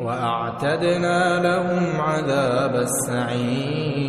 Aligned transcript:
وأعتدنا 0.00 1.40
لهم 1.42 2.00
عذاب 2.00 2.74
السعير. 2.76 4.00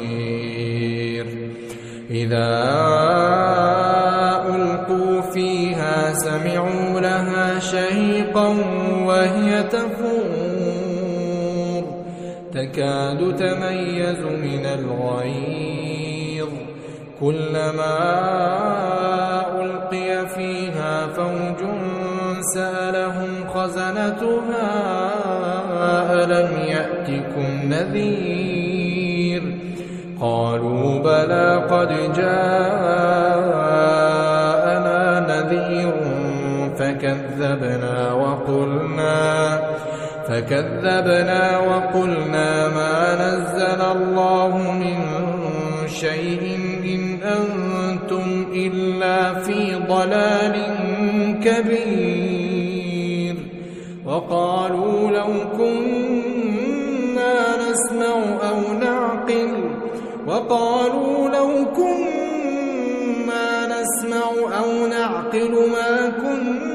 إذا 2.09 2.94
وهي 9.05 9.63
تفور. 9.63 10.05
تكاد 12.53 13.35
تميز 13.35 14.19
من 14.19 14.65
الغيظ. 14.65 16.49
كلما 17.21 17.97
ألقي 19.61 20.27
فيها 20.27 21.07
فوج 21.07 21.69
سألهم 22.53 23.47
خزنتها 23.53 24.71
ألم 26.23 26.49
يأتكم 26.67 27.69
نذير؟ 27.69 29.41
قالوا 30.21 30.99
بلى 30.99 31.67
قد 31.69 32.13
جاءنا 32.17 33.64
فكذبنا 37.15 38.13
وقلنا 38.13 39.59
فكذبنا 40.27 41.57
وقلنا 41.57 42.67
ما 42.67 43.15
نزل 43.15 43.81
الله 43.81 44.57
من 44.71 44.97
شيء 45.87 46.59
إن 46.85 47.19
أنتم 47.23 48.45
إلا 48.53 49.33
في 49.33 49.75
ضلال 49.89 50.55
كبير 51.43 53.35
وقالوا 54.05 55.11
لو 55.11 55.33
كنا 55.57 57.35
نسمع 57.69 58.15
أو 58.49 58.73
نعقل 58.79 59.53
وقالوا 60.27 61.29
لو 61.29 61.65
كنا 61.75 63.65
نسمع 63.67 64.25
أو 64.59 64.87
نعقل 64.87 65.51
ما 65.71 66.09
كنا 66.09 66.74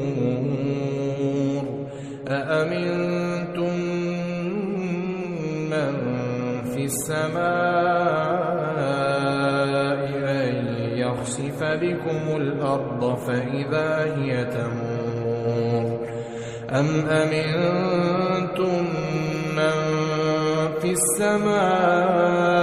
أأمنتم 2.31 3.75
من 5.71 5.93
في 6.73 6.83
السماء 6.83 7.41
أن 10.23 10.55
يخسف 10.97 11.63
بكم 11.63 12.35
الأرض 12.37 13.15
فإذا 13.17 14.15
هي 14.15 14.45
تمور؟ 14.45 16.07
أم 16.69 16.87
أمنتم 17.09 18.83
من 19.55 19.77
في 20.81 20.91
السماء 20.91 22.61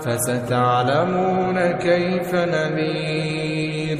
فستعلمون 0.00 1.72
كيف 1.72 2.34
نذير. 2.34 3.98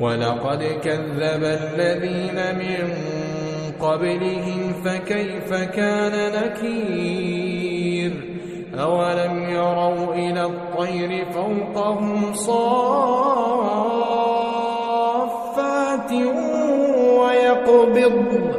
ولقد 0.00 0.62
كذب 0.84 1.42
الذين 1.42 2.56
من 2.58 2.92
قبلهم 3.80 4.72
فكيف 4.84 5.54
كان 5.54 6.32
نكير. 6.32 8.12
أولم 8.80 9.50
يروا 9.50 10.14
إلى 10.14 10.44
الطير 10.44 11.24
فوقهم 11.32 12.32
صافات 12.32 12.52
ويقبض. 17.18 18.52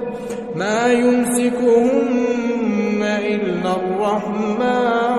ما 0.55 0.93
يمسكهن 0.93 3.01
إلا 3.03 3.75
الرحمن. 3.75 5.18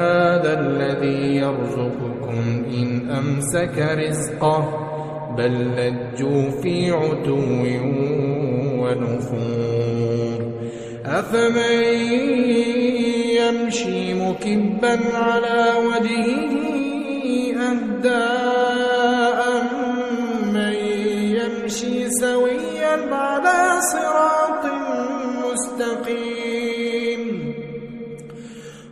هذا 0.00 0.60
الذي 0.60 1.36
يرزقكم 1.36 2.64
إن 2.66 3.10
أمسك 3.10 3.78
رزقه 3.78 4.88
بل 5.38 5.54
لجوا 5.76 6.50
في 6.62 6.90
عتو 6.90 7.38
ونفور. 8.82 10.38
أفمن 11.06 11.74
يمشي 13.38 14.14
مكبا 14.14 14.98
على 15.14 15.72
وجهه 15.86 16.52
أهداء 17.70 19.40
من 20.54 20.74
يمشي 21.38 22.10
سويا 22.10 23.14
على 23.14 23.80
صراط 23.92 24.31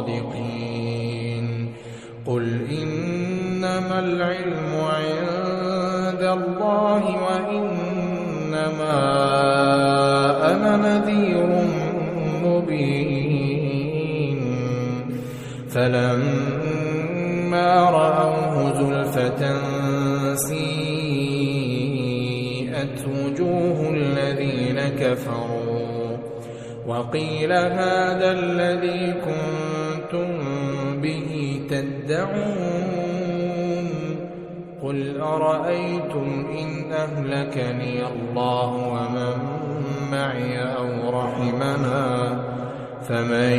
صادقين 0.00 1.72
قل 2.26 2.60
إنما 2.82 3.98
العلم 3.98 4.74
عند 4.74 6.22
الله 6.22 7.02
وإنما 7.26 9.00
أنا 10.52 10.76
نذير 10.76 11.46
مبين. 12.44 14.40
فلما 15.68 17.70
رأوه 17.90 18.54
زلفة 18.80 19.42
سيئت 20.34 20.68
وجوه 23.08 23.78
الذين 23.94 24.80
كفروا. 24.80 26.16
وقيل 26.86 27.52
هذا 27.52 28.32
الذي 28.32 29.14
كنتم 30.12 31.00
به 31.02 31.60
تدعون 31.70 33.00
قل 34.82 35.20
أرأيتم 35.20 36.46
إن 36.58 36.92
أهلكني 36.92 38.06
الله 38.06 38.72
ومن 38.74 39.34
معي 40.12 40.62
أو 40.62 41.10
رحمنا 41.20 42.38
فمن 43.08 43.52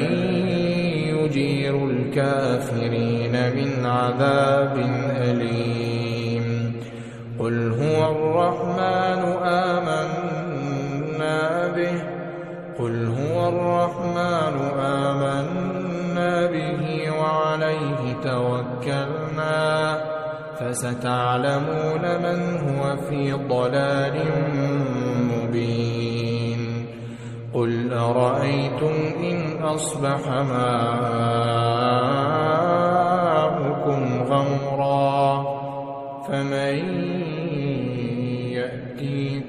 يجير 1.07 1.75
الكافرين 1.89 3.31
من 3.31 3.85
عذاب 3.85 4.77
أليم 5.17 6.73
قل 7.39 7.71
هو 7.71 8.11
الرحمن 8.11 9.23
آمنا 9.47 11.37
به 11.75 12.03
قل 12.79 13.05
هو 13.05 13.49
الرحمن 13.49 14.20
فستعلمون 20.71 22.01
من 22.01 22.39
هو 22.57 22.95
في 22.97 23.33
ضلال 23.33 24.15
مبين. 25.31 26.85
قل 27.53 27.93
أرأيتم 27.93 28.95
إن 29.23 29.63
أصبح 29.63 30.29
ماؤكم 30.29 30.81
غمرا 34.23 35.43
فمن 36.27 36.75
يأتي 38.51 39.43